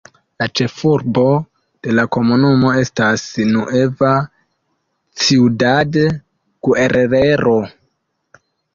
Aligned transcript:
La 0.41 0.45
ĉefurbo 0.59 1.25
de 1.87 1.93
la 1.97 2.05
komunumo 2.15 2.73
estas 2.85 3.27
Nueva 3.51 4.15
Ciudad 5.27 6.03
Guerrero. 6.09 7.59